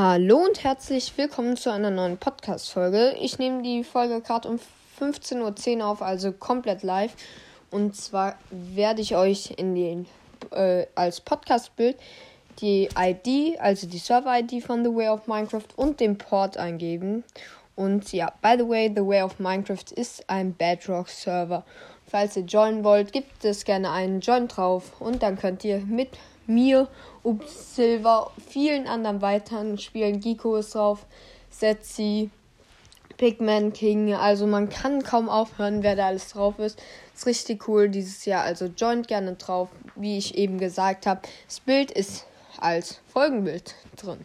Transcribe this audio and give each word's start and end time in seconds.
Hallo 0.00 0.36
und 0.36 0.62
herzlich 0.62 1.12
willkommen 1.16 1.56
zu 1.56 1.72
einer 1.72 1.90
neuen 1.90 2.18
Podcast-Folge. 2.18 3.16
Ich 3.20 3.40
nehme 3.40 3.64
die 3.64 3.82
Folge 3.82 4.20
gerade 4.20 4.48
um 4.48 4.60
15.10 5.00 5.78
Uhr 5.78 5.86
auf, 5.88 6.02
also 6.02 6.30
komplett 6.30 6.84
live. 6.84 7.12
Und 7.72 7.96
zwar 7.96 8.36
werde 8.50 9.00
ich 9.00 9.16
euch 9.16 9.54
in 9.56 9.74
den, 9.74 10.06
äh, 10.52 10.86
als 10.94 11.20
Podcast-Bild 11.20 11.96
die 12.60 12.88
ID, 12.96 13.58
also 13.58 13.88
die 13.88 13.98
Server-ID 13.98 14.62
von 14.62 14.84
The 14.84 14.94
Way 14.94 15.08
of 15.08 15.26
Minecraft 15.26 15.66
und 15.74 15.98
den 15.98 16.16
Port 16.16 16.56
eingeben. 16.56 17.24
Und 17.74 18.12
ja, 18.12 18.32
by 18.40 18.54
the 18.56 18.68
way, 18.68 18.92
The 18.94 19.04
Way 19.04 19.22
of 19.22 19.40
Minecraft 19.40 19.90
ist 19.96 20.30
ein 20.30 20.54
Bedrock-Server. 20.54 21.64
Falls 22.10 22.36
ihr 22.36 22.44
joinen 22.44 22.84
wollt, 22.84 23.12
gibt 23.12 23.44
es 23.44 23.64
gerne 23.64 23.90
einen 23.90 24.20
Join 24.20 24.48
drauf 24.48 25.00
und 25.00 25.22
dann 25.22 25.36
könnt 25.36 25.62
ihr 25.64 25.78
mit 25.80 26.08
mir, 26.46 26.88
Up 27.22 27.44
Silver, 27.46 28.30
vielen 28.46 28.86
anderen 28.86 29.20
weiteren 29.20 29.76
Spielen. 29.76 30.20
Giko 30.20 30.56
ist 30.56 30.74
drauf, 30.74 31.04
Setzi, 31.50 32.30
Pigman 33.18 33.72
King. 33.74 34.14
Also 34.14 34.46
man 34.46 34.70
kann 34.70 35.02
kaum 35.02 35.28
aufhören, 35.28 35.82
wer 35.82 35.96
da 35.96 36.06
alles 36.06 36.30
drauf 36.30 36.58
ist. 36.58 36.80
Ist 37.14 37.26
richtig 37.26 37.68
cool 37.68 37.90
dieses 37.90 38.24
Jahr. 38.24 38.44
Also 38.44 38.66
joint 38.66 39.06
gerne 39.08 39.34
drauf, 39.34 39.68
wie 39.94 40.16
ich 40.16 40.38
eben 40.38 40.58
gesagt 40.58 41.06
habe. 41.06 41.20
Das 41.46 41.60
Bild 41.60 41.90
ist 41.90 42.26
als 42.58 43.00
Folgenbild 43.12 43.74
drin. 43.96 44.24